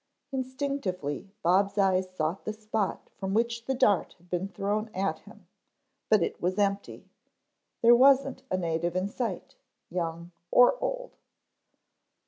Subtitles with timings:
[0.31, 5.45] Instinctively Bob's eyes sought the spot from which the dart had been thrown at him,
[6.09, 7.07] but it was empty;
[7.83, 9.53] there wasn't a native in sight,
[9.91, 11.11] young or old.